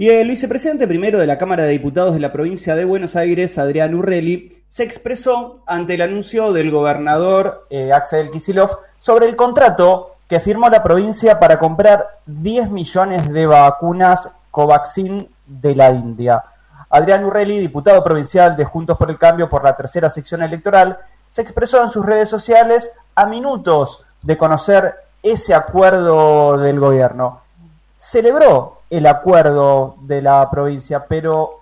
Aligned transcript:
Y 0.00 0.10
el 0.10 0.28
vicepresidente 0.28 0.86
primero 0.86 1.18
de 1.18 1.26
la 1.26 1.38
Cámara 1.38 1.64
de 1.64 1.70
Diputados 1.70 2.14
de 2.14 2.20
la 2.20 2.30
provincia 2.30 2.76
de 2.76 2.84
Buenos 2.84 3.16
Aires, 3.16 3.58
Adrián 3.58 3.96
Urrelli, 3.96 4.62
se 4.68 4.84
expresó 4.84 5.58
ante 5.66 5.94
el 5.94 6.02
anuncio 6.02 6.52
del 6.52 6.70
gobernador 6.70 7.66
eh, 7.68 7.92
Axel 7.92 8.30
Kisilov 8.30 8.78
sobre 9.00 9.26
el 9.26 9.34
contrato 9.34 10.14
que 10.28 10.38
firmó 10.38 10.68
la 10.68 10.84
provincia 10.84 11.40
para 11.40 11.58
comprar 11.58 12.20
10 12.26 12.70
millones 12.70 13.28
de 13.32 13.46
vacunas 13.46 14.30
Covaxin 14.52 15.28
de 15.44 15.74
la 15.74 15.90
India. 15.90 16.44
Adrián 16.90 17.24
Urrelli, 17.24 17.58
diputado 17.58 18.04
provincial 18.04 18.56
de 18.56 18.64
Juntos 18.64 18.96
por 18.96 19.10
el 19.10 19.18
Cambio 19.18 19.48
por 19.48 19.64
la 19.64 19.74
tercera 19.74 20.08
sección 20.08 20.42
electoral, 20.42 20.96
se 21.28 21.42
expresó 21.42 21.82
en 21.82 21.90
sus 21.90 22.06
redes 22.06 22.28
sociales 22.28 22.92
a 23.16 23.26
minutos 23.26 24.04
de 24.22 24.38
conocer 24.38 24.94
ese 25.24 25.54
acuerdo 25.54 26.56
del 26.56 26.78
gobierno. 26.78 27.40
Celebró 27.96 28.77
el 28.90 29.06
acuerdo 29.06 29.96
de 30.02 30.22
la 30.22 30.48
provincia, 30.50 31.06
pero 31.06 31.60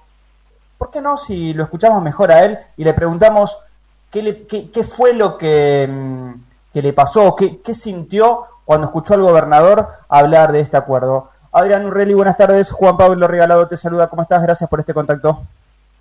¿por 0.79 0.91
qué 0.91 1.01
no 1.01 1.17
si 1.17 1.55
lo 1.55 1.65
escuchamos 1.65 2.03
mejor 2.03 2.31
a 2.31 2.45
él 2.45 2.59
y 2.77 2.85
le 2.85 2.95
preguntamos 2.95 3.59
qué, 4.11 4.47
qué, 4.47 4.85
fue 4.85 5.15
lo 5.15 5.37
que, 5.37 5.89
mm, 5.91 6.33
que 6.73 6.83
le 6.83 6.93
pasó, 6.93 7.35
qué, 7.37 7.61
qué, 7.61 7.75
sintió 7.75 8.45
cuando 8.65 8.87
escuchó 8.87 9.15
al 9.15 9.23
gobernador 9.23 9.89
hablar 10.09 10.53
de 10.53 10.61
este 10.61 10.77
acuerdo? 10.77 11.31
Adrián 11.53 11.87
Urrelli, 11.87 12.13
buenas 12.13 12.37
tardes. 12.37 12.71
Juan 12.71 12.99
Pablo 12.99 13.27
Regalado 13.27 13.67
te 13.67 13.79
saluda. 13.79 14.09
¿Cómo 14.11 14.21
estás? 14.21 14.43
Gracias 14.43 14.69
por 14.69 14.79
este 14.79 14.93
contacto. 14.93 15.39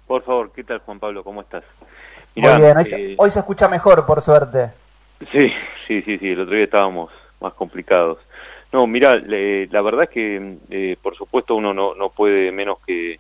Por 0.06 0.22
favor, 0.24 0.52
¿qué 0.52 0.66
tal 0.66 0.80
Juan 0.80 1.00
Pablo? 1.00 1.24
¿Cómo 1.24 1.40
estás? 1.42 1.64
Muy 2.36 2.58
bien, 2.58 2.78
eh, 2.82 3.16
hoy, 3.18 3.30
se 3.30 3.40
escucha 3.40 3.70
mejor, 3.70 4.06
por 4.06 4.22
suerte. 4.22 4.72
Sí, 5.32 5.54
sí, 5.88 6.02
sí, 6.02 6.18
sí, 6.18 6.32
el 6.32 6.42
otro 6.42 6.56
día 6.56 6.66
estábamos 6.66 7.10
más 7.40 7.54
complicados. 7.54 8.18
No, 8.72 8.88
mira, 8.88 9.16
la 9.16 9.82
verdad 9.82 10.04
es 10.04 10.10
que, 10.10 10.58
eh, 10.70 10.98
por 11.02 11.16
supuesto, 11.16 11.56
uno 11.56 11.74
no, 11.74 11.96
no 11.96 12.10
puede 12.10 12.52
menos 12.52 12.80
que, 12.86 13.20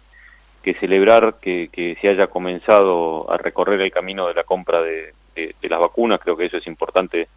que 0.61 0.73
celebrar 0.75 1.35
que, 1.41 1.69
que, 1.71 1.95
se 2.01 2.09
haya 2.09 2.27
comenzado 2.27 3.31
a 3.31 3.37
recorrer 3.37 3.79
el 3.81 3.91
camino 3.91 4.27
de 4.27 4.33
la 4.33 4.43
compra 4.43 4.81
de, 4.81 5.13
las 5.61 5.79
vacunas. 5.79 6.19
Creo 6.19 6.35
que 6.35 6.45
eso 6.45 6.57
es 6.57 6.67
importante, 6.67 7.29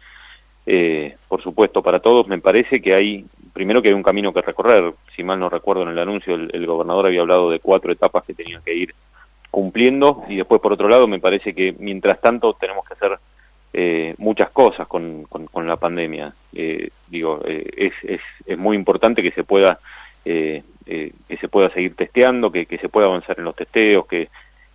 eh, 0.65 1.15
por 1.27 1.41
supuesto, 1.41 1.81
para 1.81 1.99
todos. 1.99 2.27
Me 2.27 2.39
parece 2.39 2.81
que 2.81 2.93
hay, 2.93 3.25
primero 3.53 3.81
que 3.81 3.89
hay 3.89 3.93
un 3.93 4.03
camino 4.03 4.33
que 4.33 4.41
recorrer. 4.41 4.93
Si 5.15 5.23
mal 5.23 5.39
no 5.39 5.49
recuerdo 5.49 5.83
en 5.83 5.89
el 5.89 5.99
anuncio, 5.99 6.35
el 6.35 6.65
gobernador 6.65 7.05
había 7.05 7.21
hablado 7.21 7.49
de 7.49 7.59
cuatro 7.59 7.91
etapas 7.91 8.25
que 8.25 8.33
tenían 8.33 8.61
que 8.63 8.73
ir 8.73 8.93
cumpliendo 9.51 10.23
y 10.27 10.37
después 10.37 10.61
por 10.61 10.73
otro 10.73 10.87
lado 10.87 11.07
me 11.07 11.19
parece 11.19 11.53
que 11.53 11.75
mientras 11.79 12.21
tanto 12.21 12.53
tenemos 12.53 12.87
que 12.87 12.93
hacer 12.93 13.17
eh, 13.73 14.15
muchas 14.17 14.49
cosas 14.49 14.87
con, 14.87 15.25
con, 15.25 15.67
la 15.67 15.77
pandemia. 15.77 16.33
Eh, 16.53 16.89
digo, 17.07 17.41
eh, 17.45 17.69
es, 17.75 17.93
es, 18.03 18.21
es, 18.45 18.57
muy 18.57 18.75
importante 18.75 19.21
que 19.21 19.31
se 19.31 19.43
pueda 19.43 19.79
que 20.23 21.37
se 21.39 21.47
pueda 21.47 21.71
seguir 21.71 21.95
testeando, 21.95 22.51
que, 22.51 22.67
que, 22.67 22.77
se 22.77 22.89
pueda 22.89 23.07
avanzar 23.07 23.39
en 23.39 23.45
los 23.45 23.55
testeos, 23.55 24.05
que 24.05 24.29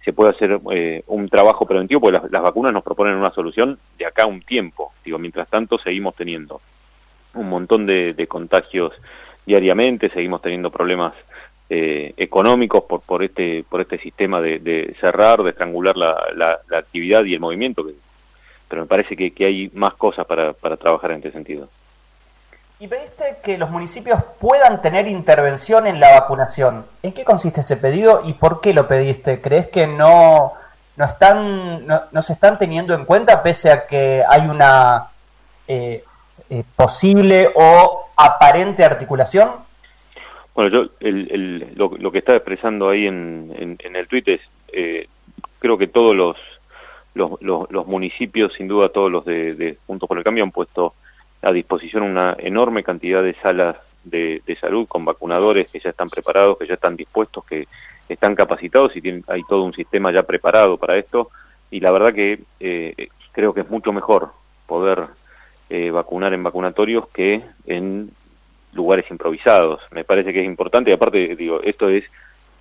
se 0.04 0.12
pueda 0.12 0.30
hacer 0.30 0.58
un 1.06 1.28
trabajo 1.28 1.64
preventivo, 1.64 2.00
porque 2.00 2.18
las, 2.28 2.42
vacunas 2.42 2.72
nos 2.72 2.82
proponen 2.82 3.14
una 3.14 3.30
solución 3.30 3.78
de 3.98 4.06
acá 4.06 4.24
a 4.24 4.26
un 4.26 4.40
tiempo. 4.40 4.92
Digo, 5.04 5.18
mientras 5.18 5.48
tanto 5.48 5.78
seguimos 5.78 6.16
teniendo 6.16 6.60
un 7.34 7.48
montón 7.48 7.86
de, 7.86 8.14
de 8.14 8.26
contagios 8.26 8.92
diariamente, 9.46 10.10
seguimos 10.10 10.42
teniendo 10.42 10.70
problemas 10.70 11.14
eh, 11.70 12.12
económicos 12.18 12.84
por, 12.84 13.00
por 13.00 13.22
este 13.22 13.64
por 13.66 13.80
este 13.80 13.98
sistema 13.98 14.40
de, 14.40 14.94
cerrar, 15.00 15.42
de 15.42 15.50
estrangular 15.50 15.96
la, 15.96 16.22
la, 16.36 16.60
actividad 16.76 17.24
y 17.24 17.32
el 17.32 17.40
movimiento, 17.40 17.86
pero 18.68 18.82
me 18.82 18.88
parece 18.88 19.16
que, 19.16 19.32
que 19.32 19.46
hay 19.46 19.70
más 19.74 19.94
cosas 19.94 20.26
para, 20.26 20.52
para 20.52 20.76
trabajar 20.76 21.10
en 21.12 21.18
este 21.18 21.32
sentido. 21.32 21.68
Y 22.80 22.88
pediste 22.88 23.38
que 23.42 23.56
los 23.56 23.70
municipios 23.70 24.22
puedan 24.40 24.82
tener 24.82 25.06
intervención 25.06 25.86
en 25.86 26.00
la 26.00 26.20
vacunación. 26.20 26.84
¿En 27.02 27.12
qué 27.12 27.24
consiste 27.24 27.60
este 27.60 27.76
pedido 27.76 28.22
y 28.24 28.32
por 28.34 28.60
qué 28.60 28.74
lo 28.74 28.88
pediste? 28.88 29.40
¿Crees 29.40 29.68
que 29.68 29.86
no, 29.86 30.52
no, 30.96 31.04
están, 31.04 31.86
no, 31.86 32.22
se 32.22 32.32
están 32.32 32.58
teniendo 32.58 32.94
en 32.94 33.04
cuenta 33.04 33.42
pese 33.42 33.70
a 33.70 33.86
que 33.86 34.24
hay 34.28 34.42
una 34.48 35.08
eh, 35.68 36.04
eh, 36.50 36.64
posible 36.74 37.50
o 37.54 38.08
aparente 38.16 38.84
articulación? 38.84 39.52
Bueno, 40.54 40.70
yo 40.70 40.90
el, 41.00 41.74
lo, 41.76 42.12
que 42.12 42.18
estaba 42.18 42.36
expresando 42.36 42.88
ahí 42.88 43.06
en, 43.06 43.78
en, 43.82 43.96
el 43.96 44.06
tuit 44.06 44.28
es, 44.28 44.40
eh, 44.72 45.08
creo 45.58 45.78
que 45.78 45.86
todos 45.86 46.14
los, 46.14 46.36
los, 47.14 47.40
los, 47.40 47.86
municipios, 47.86 48.52
sin 48.54 48.68
duda 48.68 48.88
todos 48.88 49.10
los 49.10 49.24
de, 49.24 49.54
de 49.54 49.78
Juntos 49.86 50.08
por 50.08 50.18
el 50.18 50.24
Cambio, 50.24 50.44
han 50.44 50.50
puesto 50.50 50.94
a 51.42 51.52
disposición 51.52 52.02
una 52.02 52.36
enorme 52.38 52.82
cantidad 52.82 53.22
de 53.22 53.34
salas 53.34 53.76
de, 54.02 54.42
de, 54.46 54.56
salud 54.56 54.86
con 54.86 55.04
vacunadores 55.04 55.68
que 55.68 55.80
ya 55.80 55.90
están 55.90 56.10
preparados, 56.10 56.58
que 56.58 56.66
ya 56.66 56.74
están 56.74 56.96
dispuestos, 56.96 57.44
que 57.44 57.68
están 58.08 58.34
capacitados 58.34 58.94
y 58.96 59.00
tienen, 59.00 59.24
hay 59.28 59.42
todo 59.48 59.62
un 59.62 59.72
sistema 59.72 60.12
ya 60.12 60.22
preparado 60.22 60.76
para 60.76 60.96
esto. 60.96 61.30
Y 61.70 61.80
la 61.80 61.90
verdad 61.90 62.12
que 62.12 62.40
eh, 62.60 63.08
creo 63.32 63.54
que 63.54 63.62
es 63.62 63.70
mucho 63.70 63.92
mejor 63.92 64.30
poder 64.66 65.06
eh, 65.70 65.90
vacunar 65.90 66.32
en 66.34 66.42
vacunatorios 66.42 67.08
que 67.08 67.42
en 67.66 68.10
lugares 68.72 69.06
improvisados. 69.10 69.80
Me 69.90 70.04
parece 70.04 70.32
que 70.32 70.40
es 70.40 70.46
importante 70.46 70.90
y 70.90 70.94
aparte, 70.94 71.36
digo, 71.36 71.60
esto 71.62 71.88
es 71.88 72.04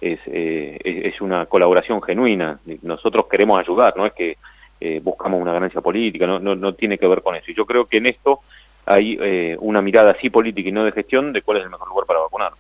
es, 0.04 0.20
eh, 0.26 0.78
es, 0.84 1.22
una 1.22 1.46
colaboración 1.46 2.02
genuina. 2.02 2.60
Nosotros 2.82 3.26
queremos 3.30 3.60
ayudar, 3.60 3.96
no 3.96 4.06
es 4.06 4.14
que 4.14 4.38
eh, 4.82 5.00
buscamos 5.02 5.42
una 5.42 5.54
ganancia 5.54 5.80
política, 5.80 6.28
no, 6.28 6.40
no, 6.40 6.56
no, 6.56 6.74
tiene 6.74 6.98
que 6.98 7.08
ver 7.08 7.22
con 7.22 7.36
eso. 7.36 7.50
Y 7.52 7.56
yo 7.56 7.66
creo 7.66 7.86
que 7.86 7.98
en 7.98 8.08
esto 8.08 8.42
hay 8.86 9.18
eh, 9.22 9.56
una 9.60 9.82
mirada 9.82 10.12
así 10.12 10.30
política 10.30 10.68
y 10.68 10.72
no 10.74 10.84
de 10.84 10.92
gestión 10.92 11.32
de 11.32 11.42
cuál 11.42 11.60
es 11.60 11.64
el 11.64 11.70
mejor 11.70 11.88
lugar 11.88 12.06
para 12.06 12.20
vacunar. 12.20 12.52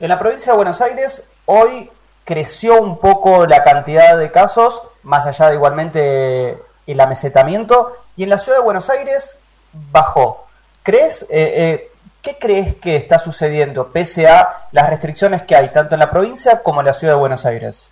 En 0.00 0.08
la 0.08 0.18
provincia 0.18 0.52
de 0.52 0.56
Buenos 0.56 0.80
Aires 0.80 1.28
hoy 1.46 1.88
creció 2.24 2.80
un 2.80 2.98
poco 2.98 3.46
la 3.46 3.62
cantidad 3.62 4.18
de 4.18 4.32
casos, 4.32 4.82
más 5.04 5.26
allá 5.26 5.50
de 5.50 5.54
igualmente 5.54 6.58
el 6.86 7.00
amesetamiento, 7.00 7.96
y 8.16 8.24
en 8.24 8.30
la 8.30 8.38
ciudad 8.38 8.58
de 8.58 8.64
Buenos 8.64 8.90
Aires 8.90 9.38
bajó. 9.72 10.46
¿Crees, 10.82 11.26
eh, 11.30 11.89
¿Qué 12.22 12.36
crees 12.38 12.74
que 12.76 12.96
está 12.96 13.18
sucediendo 13.18 13.92
pese 13.92 14.26
a 14.26 14.48
las 14.72 14.90
restricciones 14.90 15.42
que 15.42 15.56
hay 15.56 15.72
tanto 15.72 15.94
en 15.94 16.00
la 16.00 16.10
provincia 16.10 16.62
como 16.62 16.80
en 16.80 16.86
la 16.86 16.92
ciudad 16.92 17.14
de 17.14 17.20
Buenos 17.20 17.46
Aires? 17.46 17.90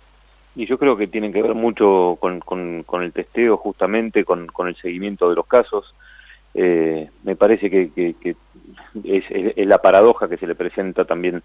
Y 0.55 0.67
yo 0.67 0.77
creo 0.77 0.95
que 0.95 1.07
tienen 1.07 1.33
que 1.33 1.41
ver 1.41 1.55
mucho 1.55 2.17
con, 2.19 3.03
el 3.03 3.13
testeo, 3.13 3.57
justamente 3.57 4.23
con, 4.23 4.49
el 4.67 4.75
seguimiento 4.75 5.29
de 5.29 5.35
los 5.35 5.47
casos. 5.47 5.95
Eh, 6.53 7.09
me 7.23 7.35
parece 7.35 7.71
que, 7.71 8.35
es, 9.03 9.57
la 9.67 9.77
paradoja 9.79 10.27
que 10.27 10.37
se 10.37 10.47
le 10.47 10.55
presenta 10.55 11.05
también 11.05 11.41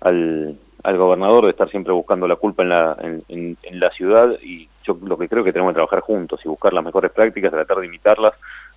al, 0.00 0.58
gobernador 0.84 1.44
de 1.44 1.50
estar 1.52 1.70
siempre 1.70 1.92
buscando 1.92 2.28
la 2.28 2.36
culpa 2.36 2.62
en 2.62 2.68
la, 2.68 2.96
en, 3.00 3.56
en 3.62 3.80
la 3.80 3.90
ciudad 3.90 4.30
y 4.42 4.68
yo 4.84 4.96
lo 5.02 5.18
que 5.18 5.28
creo 5.28 5.42
que 5.42 5.52
tenemos 5.52 5.72
que 5.72 5.76
trabajar 5.76 6.00
juntos 6.00 6.40
y 6.44 6.48
buscar 6.48 6.72
las 6.72 6.84
mejores 6.84 7.10
prácticas, 7.10 7.50
tratar 7.50 7.78
de 7.78 7.86
imitarlas 7.86 8.34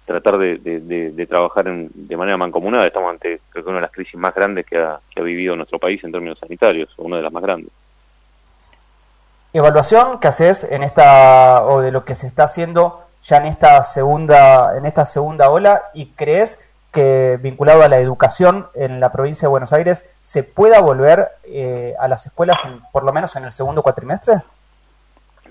tratar 0.09 0.40
de, 0.40 0.58
de, 0.58 1.28
trabajar 1.28 1.66
de 1.66 2.18
manera 2.18 2.36
mancomunada. 2.36 2.88
Estamos 2.88 3.12
ante 3.12 3.42
creo 3.50 3.64
que 3.64 3.70
una 3.70 3.78
de 3.78 3.84
las 3.84 3.92
crisis 3.92 4.16
más 4.16 4.34
grandes 4.34 4.66
que 4.66 4.78
ha, 4.78 5.00
que 5.14 5.22
ha 5.22 5.24
vivido 5.24 5.56
nuestro 5.56 5.78
país 5.78 6.03
en 6.03 6.12
términos 6.12 6.40
sanitarios, 6.40 6.90
una 6.97 7.18
de 7.18 7.24
las 7.24 7.31
más 7.31 7.44
grandes. 7.44 7.72
Evaluación 9.53 10.19
que 10.19 10.28
haces 10.28 10.64
en 10.64 10.81
esta 10.84 11.64
o 11.64 11.81
de 11.81 11.92
lo 11.92 12.06
que 12.06 12.16
se 12.16 12.25
está 12.25 12.46
haciendo 12.46 13.03
ya 13.22 13.38
en 13.38 13.46
esta 13.46 13.84
segunda 13.84 14.78
en 14.78 14.86
esta 14.86 15.06
segunda 15.06 15.50
ola 15.50 15.84
y 15.94 16.08
crees 16.08 16.59
que 16.92 17.38
vinculado 17.42 17.84
a 17.84 17.88
la 17.88 18.00
educación 18.00 18.68
en 18.74 19.00
la 19.00 19.12
provincia 19.12 19.48
de 19.48 19.52
Buenos 19.52 19.74
Aires 19.74 20.06
se 20.22 20.42
pueda 20.42 20.81
volver 20.81 21.28
eh, 21.44 21.94
a 22.00 22.08
las 22.08 22.25
escuelas 22.25 22.59
por 22.92 23.03
lo 23.03 23.14
menos 23.14 23.36
en 23.36 23.44
el 23.44 23.52
segundo 23.52 23.84
cuatrimestre? 23.84 24.42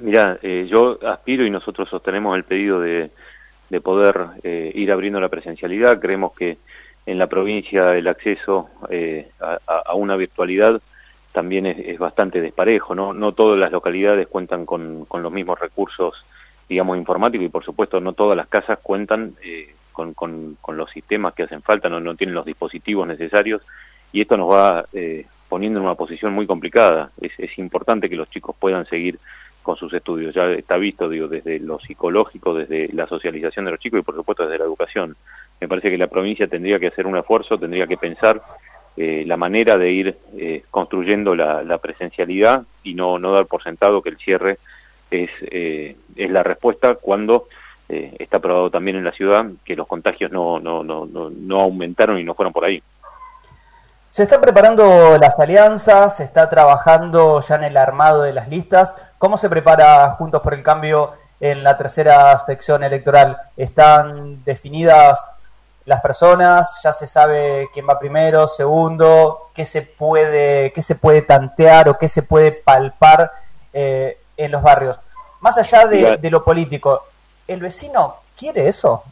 Mira, 0.01 0.39
eh, 0.43 0.67
yo 0.69 0.99
aspiro 1.07 1.45
y 1.45 1.51
nosotros 1.51 1.89
sostenemos 1.89 2.37
el 2.37 2.45
pedido 2.45 2.81
de, 2.81 3.11
de 3.71 3.81
poder 3.81 4.27
eh, 4.43 4.73
ir 4.75 4.91
abriendo 4.93 5.21
la 5.21 5.29
presencialidad. 5.29 6.01
Creemos 6.01 6.33
que 6.35 6.59
en 7.07 7.19
la 7.19 7.27
provincia 7.27 7.97
el 7.97 8.09
acceso 8.09 8.69
eh, 8.91 9.29
a, 9.41 9.95
una 9.95 10.17
virtualidad 10.17 10.81
también 11.33 11.67
es, 11.67 11.99
bastante 11.99 12.41
desparejo, 12.41 12.95
¿no? 12.95 13.13
No 13.13 13.33
todas 13.33 13.59
las 13.59 13.71
localidades 13.71 14.27
cuentan 14.27 14.67
con, 14.67 15.07
los 15.11 15.33
mismos 15.33 15.61
recursos, 15.61 16.25
digamos, 16.69 16.97
informáticos 16.97 17.47
y 17.47 17.51
por 17.51 17.65
supuesto 17.65 18.01
no 18.01 18.13
todas 18.13 18.37
las 18.37 18.49
casas 18.49 18.79
cuentan 18.83 19.35
eh, 19.43 19.75
con, 19.93 20.15
con, 20.15 20.57
con, 20.61 20.77
los 20.77 20.91
sistemas 20.91 21.35
que 21.35 21.45
hacen 21.45 21.63
falta, 21.63 21.89
no, 21.89 22.01
no 22.01 22.17
tienen 22.17 22.35
los 22.35 22.47
dispositivos 22.47 23.07
necesarios 23.07 23.63
y 24.13 24.23
esto 24.23 24.37
nos 24.37 24.51
va 24.51 24.87
poniendo 25.49 25.79
en 25.79 25.87
una 25.87 25.95
posición 25.95 26.33
muy 26.33 26.47
complicada. 26.47 27.11
Es, 27.21 27.33
es 27.39 27.59
importante 27.59 28.09
que 28.09 28.17
los 28.17 28.31
chicos 28.31 28.57
puedan 28.59 28.87
seguir 28.87 29.19
con 29.63 29.77
sus 29.77 29.93
estudios. 29.93 30.35
Ya 30.35 30.51
está 30.53 30.77
visto, 30.77 31.09
digo, 31.09 31.29
desde 31.29 31.59
lo 31.59 31.79
psicológico, 31.79 32.55
desde 32.55 32.89
la 32.93 33.07
socialización 33.07 33.65
de 33.65 33.73
los 33.73 33.81
chicos 33.81 34.01
y 34.01 34.03
por 34.03 34.15
supuesto 34.15 34.45
desde 34.45 34.59
la 34.59 34.65
educación. 34.65 35.17
Me 35.61 35.69
parece 35.69 35.91
que 35.91 35.99
la 35.99 36.07
provincia 36.07 36.47
tendría 36.47 36.79
que 36.79 36.89
hacer 36.89 37.07
un 37.07 37.17
esfuerzo, 37.17 37.59
tendría 37.59 37.87
que 37.87 37.97
pensar 37.97 38.43
eh, 38.97 39.23
la 39.27 39.37
manera 39.37 39.79
de 39.79 39.93
ir 39.93 40.19
eh, 40.37 40.65
construyendo 40.71 41.37
la, 41.37 41.79
presencialidad 41.79 42.65
y 42.83 42.95
no, 42.95 43.19
no 43.19 43.33
dar 43.33 43.47
por 43.47 43.63
sentado 43.63 44.03
que 44.03 44.11
el 44.11 44.19
cierre 44.19 44.59
es, 45.11 45.31
eh, 45.43 45.97
es 46.17 46.31
la 46.31 46.43
respuesta 46.43 46.97
cuando 46.97 47.49
está 47.91 48.39
probado 48.39 48.71
también 48.71 48.99
en 48.99 49.05
la 49.05 49.13
ciudad 49.13 49.47
que 49.65 49.75
los 49.75 49.87
contagios 49.87 50.31
no, 50.31 50.61
no, 50.61 50.85
no, 50.85 51.07
no, 51.07 51.31
no 51.31 51.61
aumentaron 51.61 52.19
y 52.19 52.25
no 52.25 52.35
fueron 52.35 52.53
por 52.53 52.67
ahí. 52.67 52.83
Se 54.11 54.23
están 54.23 54.41
preparando 54.41 55.19
las 55.19 55.39
alianzas, 55.39 56.17
se 56.17 56.25
está 56.25 56.49
trabajando 56.49 57.43
ya 57.43 57.57
en 57.57 57.65
el 57.65 57.77
armado 57.77 58.23
de 58.23 58.33
las 58.33 58.49
listas. 58.49 58.95
¿Cómo 59.19 59.37
se 59.37 59.51
prepara 59.51 60.11
Juntos 60.13 60.41
por 60.41 60.55
el 60.55 60.63
Cambio 60.63 61.13
en 61.41 61.63
la 61.63 61.77
tercera 61.77 62.37
sección 62.39 62.83
electoral? 62.83 63.37
¿Están 63.55 64.43
definidas 64.45 65.25
las 65.85 66.01
personas? 66.01 66.81
¿Ya 66.83 66.95
se 66.95 67.07
sabe 67.07 67.69
quién 67.75 67.87
va 67.87 67.99
primero, 67.99 68.49
segundo? 68.49 69.51
¿Qué 69.53 69.67
se 69.67 69.83
puede, 69.83 70.73
qué 70.73 70.81
se 70.81 70.95
puede 70.95 71.21
tantear 71.21 71.91
o 71.91 71.99
qué 71.99 72.09
se 72.09 72.23
puede 72.23 72.53
palpar 72.53 73.31
eh, 73.75 74.19
en 74.39 74.51
los 74.51 74.63
barrios? 74.63 74.99
Más 75.41 75.59
allá 75.59 75.87
de 75.87 76.31
lo 76.31 76.43
político, 76.43 77.03
¿el 77.47 77.61
vecino 77.61 78.17
quiere 78.35 78.69
eso? 78.69 79.05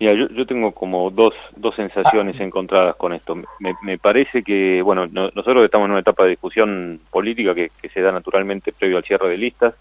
Mira, 0.00 0.14
yo, 0.14 0.30
yo 0.30 0.46
tengo 0.46 0.72
como 0.72 1.10
dos, 1.10 1.34
dos 1.56 1.76
sensaciones 1.76 2.36
ah. 2.40 2.44
encontradas 2.44 2.96
con 2.96 3.12
esto. 3.12 3.34
Me, 3.34 3.74
me 3.82 3.98
parece 3.98 4.42
que, 4.42 4.80
bueno, 4.80 5.06
nosotros 5.06 5.62
estamos 5.62 5.84
en 5.84 5.90
una 5.90 6.00
etapa 6.00 6.24
de 6.24 6.30
discusión 6.30 7.00
política 7.10 7.54
que, 7.54 7.70
que 7.82 7.90
se 7.90 8.00
da 8.00 8.10
naturalmente 8.10 8.72
previo 8.72 8.96
al 8.96 9.04
cierre 9.04 9.28
de 9.28 9.36
listas. 9.36 9.74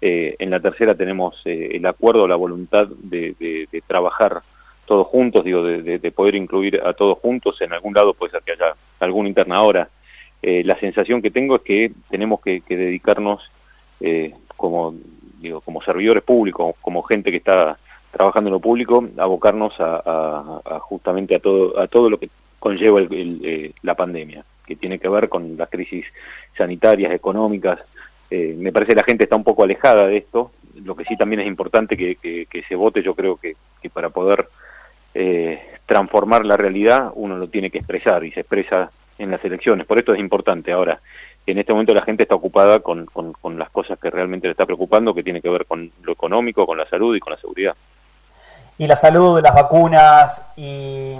Eh, 0.00 0.34
en 0.38 0.48
la 0.48 0.60
tercera 0.60 0.94
tenemos 0.94 1.42
eh, 1.44 1.72
el 1.74 1.84
acuerdo, 1.84 2.26
la 2.26 2.36
voluntad 2.36 2.88
de, 2.88 3.34
de, 3.38 3.82
trabajar 3.86 4.40
todos 4.86 5.06
juntos, 5.08 5.44
digo, 5.44 5.62
de, 5.62 5.98
de, 5.98 6.10
poder 6.10 6.36
incluir 6.36 6.80
a 6.82 6.94
todos 6.94 7.18
juntos. 7.18 7.60
En 7.60 7.74
algún 7.74 7.92
lado 7.92 8.14
puede 8.14 8.32
ser 8.32 8.42
que 8.42 8.52
haya 8.52 8.74
algún 9.00 9.26
interna 9.26 9.56
ahora. 9.56 9.90
Eh, 10.40 10.62
la 10.64 10.80
sensación 10.80 11.20
que 11.20 11.30
tengo 11.30 11.56
es 11.56 11.62
que 11.62 11.92
tenemos 12.08 12.40
que, 12.40 12.62
que 12.62 12.78
dedicarnos 12.78 13.42
como, 14.56 14.94
digo, 15.38 15.60
como 15.60 15.82
servidores 15.82 16.22
públicos, 16.22 16.74
como 16.80 17.02
gente 17.02 17.30
que 17.30 17.38
está 17.38 17.78
trabajando 18.16 18.48
en 18.48 18.54
lo 18.54 18.60
público, 18.60 19.06
abocarnos 19.18 19.74
a, 19.78 20.60
justamente 20.80 21.34
a 21.34 21.38
todo, 21.38 21.78
a 21.78 21.86
todo 21.86 22.08
lo 22.08 22.18
que 22.18 22.30
conlleva 22.58 23.00
eh, 23.10 23.72
la 23.82 23.94
pandemia, 23.94 24.44
que 24.66 24.76
tiene 24.76 24.98
que 24.98 25.08
ver 25.08 25.28
con 25.28 25.56
las 25.56 25.68
crisis 25.68 26.06
sanitarias, 26.56 27.12
económicas. 27.12 27.78
Eh, 28.30 28.54
me 28.58 28.72
parece 28.72 28.92
que 28.92 29.00
la 29.00 29.04
gente 29.04 29.24
está 29.24 29.36
un 29.36 29.44
poco 29.44 29.62
alejada 29.62 30.06
de 30.06 30.16
esto. 30.16 30.50
Lo 30.82 30.96
que 30.96 31.04
sí 31.04 31.16
también 31.16 31.40
es 31.40 31.46
importante 31.46 31.96
que, 31.96 32.48
se 32.68 32.74
vote, 32.74 33.02
yo 33.02 33.14
creo 33.14 33.36
que, 33.36 33.56
para 33.92 34.10
poder 34.10 34.48
eh, 35.14 35.60
transformar 35.86 36.44
la 36.44 36.56
realidad 36.56 37.12
uno 37.14 37.38
lo 37.38 37.48
tiene 37.48 37.70
que 37.70 37.78
expresar 37.78 38.24
y 38.24 38.32
se 38.32 38.40
expresa 38.40 38.90
en 39.18 39.30
las 39.30 39.44
elecciones. 39.44 39.86
Por 39.86 39.98
esto 39.98 40.12
es 40.12 40.20
importante. 40.20 40.72
Ahora, 40.72 41.00
en 41.46 41.58
este 41.58 41.72
momento 41.72 41.94
la 41.94 42.02
gente 42.02 42.24
está 42.24 42.34
ocupada 42.34 42.80
con, 42.80 43.06
con 43.06 43.58
las 43.58 43.70
cosas 43.70 43.98
que 43.98 44.10
realmente 44.10 44.48
le 44.48 44.52
está 44.52 44.66
preocupando, 44.66 45.14
que 45.14 45.22
tiene 45.22 45.40
que 45.40 45.48
ver 45.48 45.66
con 45.66 45.92
lo 46.02 46.12
económico, 46.12 46.66
con 46.66 46.78
la 46.78 46.88
salud 46.88 47.14
y 47.14 47.20
con 47.20 47.32
la 47.32 47.38
seguridad 47.38 47.76
y 48.78 48.86
la 48.86 48.96
salud, 48.96 49.40
las 49.40 49.54
vacunas 49.54 50.42
y 50.56 51.16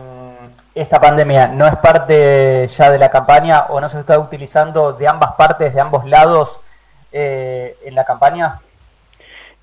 esta 0.75 1.01
pandemia 1.01 1.49
no 1.49 1.67
es 1.67 1.77
parte 1.77 2.67
ya 2.69 2.91
de 2.91 2.99
la 2.99 3.11
campaña 3.11 3.67
o 3.71 3.81
no 3.81 3.89
se 3.89 4.01
está 4.01 4.19
utilizando 4.19 4.93
de 4.93 5.09
ambas 5.09 5.33
partes, 5.33 5.73
de 5.73 5.81
ambos 5.81 6.07
lados 6.07 6.61
eh, 7.13 7.77
en 7.85 7.95
la 7.95 8.05
campaña? 8.05 8.61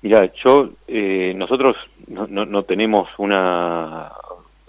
Mira, 0.02 0.28
yo, 0.42 0.70
eh, 0.88 1.32
nosotros 1.36 1.76
no, 2.08 2.26
no, 2.26 2.62
tenemos 2.64 3.08
una, 3.16 4.10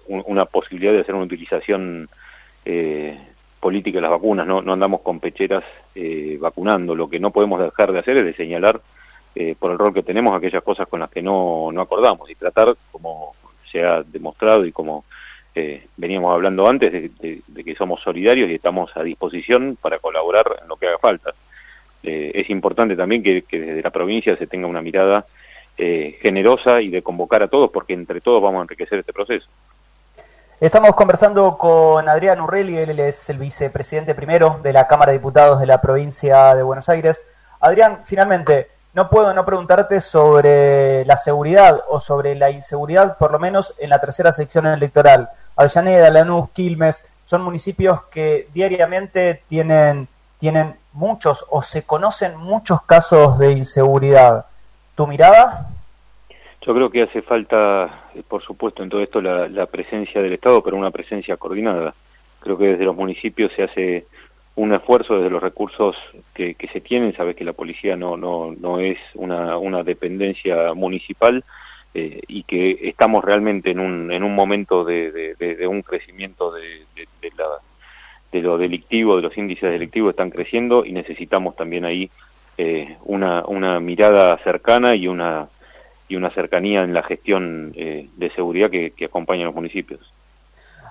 una 0.08 0.46
posibilidad 0.46 0.94
de 0.94 1.02
hacer 1.02 1.16
una 1.16 1.26
utilización 1.26 2.08
eh, 2.64 3.20
política 3.60 3.98
de 3.98 4.04
las 4.04 4.12
vacunas, 4.12 4.46
no, 4.46 4.62
no 4.62 4.74
andamos 4.74 5.02
con 5.02 5.20
pecheras 5.20 5.64
vacunando. 6.40 6.94
Lo 6.94 7.10
que 7.10 7.20
no 7.20 7.32
podemos 7.32 7.60
dejar 7.60 7.92
de 7.92 8.00
hacer 8.00 8.18
es 8.18 8.26
de 8.26 8.36
señalar 8.36 8.82
eh, 9.38 9.54
por 9.60 9.72
el 9.72 9.78
rol 9.78 9.94
que 9.94 10.02
tenemos, 10.02 10.34
aquellas 10.34 10.64
cosas 10.64 10.88
con 10.88 11.02
las 11.02 11.10
que 11.10 11.22
no, 11.22 11.70
no 11.74 11.82
acordamos 11.82 12.30
y 12.30 12.36
tratar, 12.36 12.74
como 12.90 13.36
se 13.70 13.84
ha 13.84 14.02
demostrado 14.02 14.66
y 14.66 14.72
como 14.72 15.04
eh, 15.54 15.88
veníamos 15.98 16.34
hablando 16.34 16.66
antes, 16.70 16.90
de, 16.92 17.42
que 17.64 17.76
somos 17.76 18.02
solidarios 18.02 18.50
y 18.50 18.56
estamos 18.56 18.96
a 18.96 19.04
disposición 19.04 19.78
para 19.82 20.00
colaborar 20.00 20.46
en 20.62 20.70
lo 20.70 20.78
que 20.78 20.88
haga 20.88 21.00
falta. 21.00 21.34
Eh, 22.02 22.32
es 22.34 22.50
importante 22.50 22.96
también 22.96 23.22
que, 23.22 23.44
desde 23.50 23.82
la 23.82 23.90
provincia 23.90 24.38
se 24.38 24.48
tenga 24.48 24.68
una 24.68 24.82
mirada 24.82 25.26
generosa 25.78 26.80
y 26.80 26.88
de 26.88 27.02
convocar 27.02 27.44
a 27.44 27.50
todos, 27.50 27.70
porque 27.70 27.92
entre 27.92 28.22
todos 28.22 28.42
vamos 28.42 28.60
a 28.60 28.62
enriquecer 28.62 29.00
este 29.00 29.12
proceso. 29.12 29.46
Estamos 30.62 30.96
conversando 30.96 31.58
con 31.58 32.08
Adrián 32.08 32.40
Urrelli, 32.40 32.78
él 32.78 32.98
es 33.02 33.30
el 33.30 33.40
vicepresidente 33.40 34.16
primero 34.16 34.62
de 34.64 34.72
la 34.72 34.88
Cámara 34.88 35.12
de 35.12 35.18
Diputados 35.18 35.60
de 35.60 35.66
la 35.66 35.82
provincia 35.82 36.56
de 36.56 36.64
Buenos 36.64 36.88
Aires. 36.88 37.26
Adrián, 37.60 38.04
finalmente, 38.06 38.70
no 38.96 39.10
puedo 39.10 39.34
no 39.34 39.46
preguntarte 39.46 40.00
sobre 40.00 41.04
la 41.04 41.18
seguridad 41.18 41.84
o 41.90 42.00
sobre 42.00 42.34
la 42.34 42.50
inseguridad, 42.50 43.18
por 43.18 43.34
lo 43.34 43.40
menos 43.40 43.74
en 43.78 43.90
la 43.90 44.00
tercera 44.00 44.32
sección 44.32 44.66
electoral. 44.66 45.30
Avellaneda, 45.58 46.10
Lanús, 46.10 46.50
Quilmes, 46.52 47.04
son 47.26 47.42
municipios 47.42 48.04
que 48.04 48.48
diariamente 48.54 49.42
tienen, 49.50 50.08
tienen 50.40 50.76
muchos 50.94 51.46
o 51.50 51.62
se 51.62 51.84
conocen 51.84 52.38
muchos 52.38 52.84
casos 52.84 53.38
de 53.38 53.52
inseguridad. 53.52 54.46
¿Tu 54.96 55.06
mirada? 55.08 55.68
Yo 56.62 56.74
creo 56.74 56.90
que 56.90 57.04
hace 57.04 57.22
falta, 57.22 58.06
eh, 58.16 58.24
por 58.26 58.42
supuesto, 58.44 58.82
en 58.82 58.90
todo 58.90 59.02
esto 59.02 59.22
la, 59.22 59.50
la 59.50 59.66
presencia 59.66 60.22
del 60.22 60.34
Estado, 60.34 60.64
pero 60.64 60.78
una 60.78 60.92
presencia 60.92 61.36
coordinada. 61.36 61.94
Creo 62.40 62.58
que 62.58 62.68
desde 62.68 62.86
los 62.86 62.96
municipios 62.96 63.52
se 63.54 63.64
hace 63.64 64.06
un 64.56 64.74
esfuerzo 64.74 65.18
desde 65.18 65.30
los 65.30 65.44
recursos 65.44 65.96
que, 66.34 66.56
se 66.72 66.82
tienen, 66.82 67.16
sabes 67.16 67.36
que 67.36 67.44
la 67.44 67.54
policía 67.54 67.96
no, 67.96 68.16
no, 68.16 68.54
no 68.58 68.80
es 68.80 68.98
una, 69.14 69.58
una 69.58 69.84
dependencia 69.84 70.74
municipal 70.74 71.44
eh, 71.94 72.22
y 72.28 72.44
que 72.44 72.80
estamos 72.84 73.24
realmente 73.24 73.72
en 73.72 73.80
un, 73.80 74.12
en 74.12 74.24
un 74.24 74.34
momento 74.34 74.86
de, 74.86 75.36
de, 75.36 75.68
un 75.68 75.82
crecimiento 75.82 76.52
de, 76.52 76.86
de 78.36 78.42
lo 78.42 78.58
delictivo, 78.58 79.16
de 79.16 79.22
los 79.22 79.38
índices 79.38 79.72
delictivos 79.72 80.12
están 80.12 80.30
creciendo 80.30 80.86
y 80.86 80.92
necesitamos 80.92 81.56
también 81.56 81.86
ahí 81.86 82.10
eh, 82.58 82.98
una, 83.04 83.46
una 83.46 83.80
mirada 83.80 84.38
cercana 84.44 84.96
y 84.96 85.08
una, 85.08 85.48
y 86.08 86.16
una 86.16 86.30
cercanía 86.32 86.84
en 86.84 86.94
la 86.94 87.04
gestión 87.04 87.74
eh, 87.76 88.08
de 88.16 88.30
seguridad 88.32 88.70
que, 88.70 88.92
que 88.92 89.06
a 89.06 89.36
los 89.36 89.56
municipios. 89.56 90.00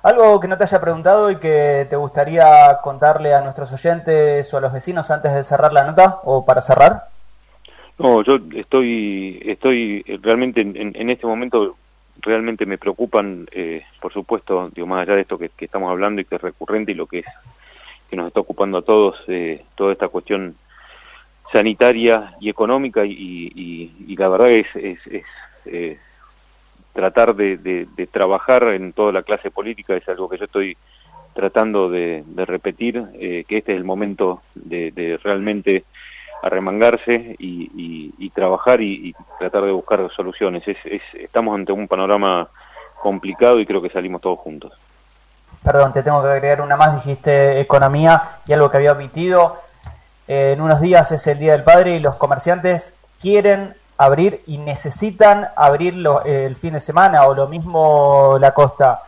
Algo 0.04 0.38
que 0.38 0.48
no 0.48 0.58
te 0.58 0.64
haya 0.64 0.82
preguntado 0.82 1.30
y 1.30 1.36
que 1.36 1.86
te 1.88 1.96
gustaría 1.96 2.76
contarle 2.82 3.32
a 3.32 3.40
nuestros 3.40 3.72
oyentes 3.72 4.52
o 4.52 4.58
a 4.58 4.60
los 4.60 4.70
vecinos 4.70 5.10
antes 5.10 5.32
de 5.32 5.42
cerrar 5.42 5.72
la 5.72 5.84
nota 5.84 6.20
o 6.24 6.44
para 6.44 6.60
cerrar. 6.60 7.04
No, 7.98 8.22
yo 8.22 8.38
estoy, 8.54 9.40
estoy 9.46 10.02
realmente 10.20 10.60
en, 10.60 11.08
este 11.08 11.26
momento 11.26 11.76
realmente 12.20 12.66
me 12.66 12.76
preocupan, 12.76 13.48
eh, 13.50 13.82
por 13.98 14.12
supuesto, 14.12 14.68
digo, 14.74 14.86
más 14.86 15.00
allá 15.00 15.14
de 15.14 15.22
esto 15.22 15.38
que, 15.38 15.50
estamos 15.58 15.90
hablando 15.90 16.20
y 16.20 16.26
que 16.26 16.34
es 16.34 16.42
recurrente 16.42 16.92
y 16.92 16.96
lo 16.96 17.06
que 17.06 17.20
es 17.20 17.26
que 18.10 18.16
nos 18.16 18.26
está 18.26 18.40
ocupando 18.40 18.76
a 18.76 18.82
todos, 18.82 19.16
eh, 19.28 19.64
toda 19.74 19.94
esta 19.94 20.08
cuestión 20.08 20.54
sanitaria 21.50 22.34
y 22.40 22.50
económica 22.50 23.06
y, 23.06 24.14
la 24.18 24.28
verdad 24.28 24.50
es, 24.50 24.66
es, 24.74 24.98
es 25.06 25.24
eh, 25.64 25.98
tratar 26.94 27.34
de, 27.34 27.58
de, 27.58 28.06
trabajar 28.06 28.62
en 28.68 28.92
toda 28.92 29.12
la 29.12 29.22
clase 29.22 29.50
política 29.50 29.94
es 29.94 30.08
algo 30.08 30.28
que 30.28 30.38
yo 30.38 30.44
estoy 30.44 30.76
tratando 31.34 31.90
de, 31.90 32.24
repetir, 32.36 33.04
eh, 33.14 33.44
que 33.46 33.58
este 33.58 33.72
es 33.72 33.78
el 33.78 33.84
momento 33.84 34.42
de, 34.54 35.18
realmente 35.22 35.84
arremangarse 36.42 37.34
y, 37.38 38.30
trabajar 38.30 38.80
y, 38.80 39.14
tratar 39.38 39.64
de 39.64 39.72
buscar 39.72 40.08
soluciones. 40.14 40.62
Es, 40.66 41.02
estamos 41.14 41.54
ante 41.54 41.72
un 41.72 41.88
panorama 41.88 42.48
complicado 43.02 43.58
y 43.60 43.66
creo 43.66 43.82
que 43.82 43.90
salimos 43.90 44.20
todos 44.20 44.38
juntos. 44.38 44.72
Perdón, 45.64 45.92
te 45.92 46.02
tengo 46.02 46.22
que 46.22 46.28
agregar 46.28 46.60
una 46.60 46.76
más, 46.76 46.94
dijiste 47.04 47.60
economía 47.60 48.38
y 48.46 48.52
algo 48.52 48.70
que 48.70 48.76
había 48.76 48.92
omitido. 48.92 49.60
Eh, 50.28 50.52
en 50.52 50.60
unos 50.60 50.80
días 50.80 51.10
es 51.10 51.26
el 51.26 51.38
Día 51.38 51.52
del 51.52 51.64
Padre 51.64 51.96
y 51.96 52.00
los 52.00 52.14
comerciantes 52.16 52.94
quieren 53.20 53.74
abrir 54.04 54.42
y 54.46 54.58
necesitan 54.58 55.48
abrirlo 55.56 56.22
el 56.24 56.56
fin 56.56 56.74
de 56.74 56.80
semana 56.80 57.26
o 57.26 57.34
lo 57.34 57.48
mismo 57.48 58.36
la 58.40 58.52
costa 58.52 59.02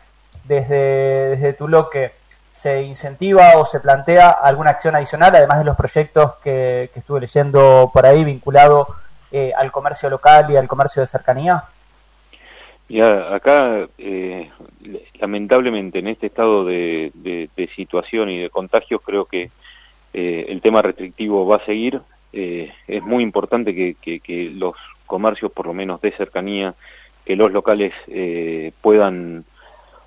desde, 0.45 1.31
desde 1.31 1.53
tu 1.55 1.69
loque 1.69 2.12
se 2.50 2.83
incentiva 2.83 3.59
o 3.59 3.67
se 3.67 3.81
plantea 3.81 4.31
alguna 4.31 4.71
acción 4.71 4.97
adicional 4.97 5.35
además 5.37 5.59
de 5.59 5.65
los 5.65 5.76
proyectos 5.76 6.37
que, 6.43 6.91
estuve 6.95 7.21
leyendo 7.21 7.91
por 7.93 8.07
ahí 8.07 8.25
vinculado 8.25 8.87
eh, 9.31 9.53
al 9.57 9.71
comercio 9.71 10.09
local 10.09 10.50
y 10.50 10.57
al 10.57 10.67
comercio 10.67 11.00
de 11.00 11.07
cercanía 11.07 11.65
acá 13.31 13.87
eh, 13.99 14.50
lamentablemente 15.21 15.99
en 15.99 16.07
este 16.07 16.29
estado 16.29 16.65
de, 16.65 17.50
situación 17.75 18.31
y 18.31 18.38
de 18.38 18.49
contagios 18.50 19.03
creo 19.05 19.26
que 19.26 19.50
eh, 20.15 20.47
el 20.49 20.62
tema 20.62 20.81
restrictivo 20.81 21.47
va 21.47 21.57
a 21.57 21.67
seguir 21.67 22.00
eh, 22.37 22.73
es 22.87 23.02
muy 23.02 23.23
importante 23.23 23.75
que, 23.75 24.50
los 24.55 24.76
comercios, 25.07 25.50
por 25.52 25.66
lo 25.66 25.73
menos 25.73 26.00
de 26.00 26.12
cercanía, 26.12 26.75
que 27.25 27.35
los 27.35 27.50
locales 27.50 27.95
eh, 28.09 28.73
puedan 28.81 29.45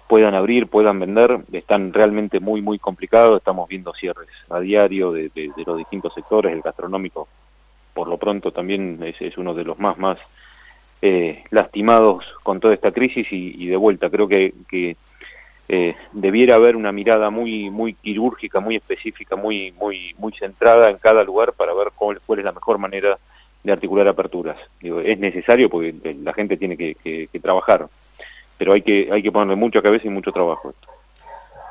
puedan 0.08 0.34
abrir, 0.34 0.66
puedan 0.66 1.00
vender, 1.00 1.40
están 1.52 1.94
realmente 1.94 2.40
muy, 2.40 2.64
muy 2.64 2.80
complicados, 2.80 3.38
estamos 3.38 3.70
viendo 3.70 3.94
cierres 3.94 4.28
a 4.50 4.60
diario 4.60 5.12
de, 5.12 5.32
los 5.64 5.78
distintos 5.78 6.16
sectores, 6.16 6.52
el 6.52 6.62
gastronómico 6.62 7.28
por 7.94 8.08
lo 8.08 8.18
pronto 8.18 8.52
también 8.52 9.00
es, 9.04 9.38
uno 9.38 9.54
de 9.54 9.64
los 9.66 9.78
más, 9.78 9.98
más 9.98 10.18
eh, 11.02 11.44
lastimados 11.50 12.26
con 12.44 12.60
toda 12.60 12.74
esta 12.74 12.92
crisis 12.92 13.28
y, 13.30 13.68
de 13.68 13.76
vuelta, 13.76 14.10
creo 14.10 14.28
que, 14.28 14.96
eh, 15.72 15.96
debiera 16.14 16.56
haber 16.56 16.76
una 16.76 16.92
mirada 16.92 17.30
muy 17.30 17.70
muy 17.70 17.94
quirúrgica, 17.94 18.60
muy 18.60 18.76
específica, 18.76 19.36
muy 19.36 19.72
muy 19.74 20.16
muy 20.18 20.34
centrada 20.34 20.90
en 20.90 20.98
cada 20.98 21.24
lugar 21.24 21.54
para 21.54 21.76
ver 21.76 21.90
cuál, 21.96 22.20
cuál 22.26 22.40
es 22.40 22.46
la 22.46 22.52
mejor 22.52 22.80
manera 22.80 23.20
de 23.64 23.72
articular 23.72 24.08
aperturas. 24.08 24.58
Digo, 24.82 25.00
es 25.00 25.20
necesario 25.20 25.70
porque 25.70 25.94
la 26.24 26.34
gente 26.34 26.58
tiene 26.58 26.76
que, 26.76 27.30
trabajar, 27.40 27.88
pero 28.58 28.74
hay 28.74 28.82
que 28.82 29.10
hay 29.12 29.22
que 29.22 29.32
ponerle 29.32 29.56
mucha 29.56 29.80
cabeza 29.84 30.08
y 30.08 30.10
mucho 30.10 30.32
trabajo. 30.32 30.74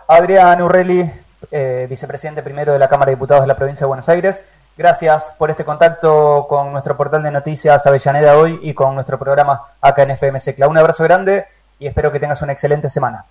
Adrián 0.06 0.62
Urrelli, 0.62 1.04
eh, 1.50 1.88
vicepresidente 1.90 2.44
primero 2.44 2.72
de 2.72 2.78
la 2.78 2.88
Cámara 2.88 3.10
de 3.10 3.16
Diputados 3.16 3.42
de 3.42 3.48
la 3.48 3.56
provincia 3.56 3.84
de 3.84 3.88
Buenos 3.88 4.08
Aires. 4.08 4.44
Gracias 4.76 5.32
por 5.38 5.50
este 5.50 5.64
contacto 5.64 6.46
con 6.48 6.70
nuestro 6.70 6.96
portal 6.96 7.24
de 7.24 7.32
noticias 7.32 7.84
Avellaneda 7.84 8.38
hoy 8.38 8.60
y 8.62 8.74
con 8.74 8.94
nuestro 8.94 9.18
programa 9.18 9.60
acá 9.80 10.04
en. 10.04 10.16
Un 10.68 10.78
abrazo 10.78 11.02
grande 11.02 11.46
y 11.80 11.88
espero 11.88 12.12
que 12.12 12.20
tengas 12.20 12.42
una 12.42 12.52
excelente 12.52 12.88
semana. 12.88 13.24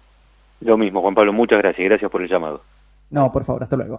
Lo 0.62 0.78
mismo, 0.78 1.02
Juan 1.02 1.16
Pablo, 1.16 1.34
muchas 1.34 1.60
gracias. 1.60 1.88
Gracias 1.88 2.10
por 2.12 2.22
el 2.22 2.30
llamado. 2.30 2.62
No, 3.10 3.32
por 3.32 3.44
favor, 3.44 3.64
hasta 3.64 3.76
luego. 3.76 3.96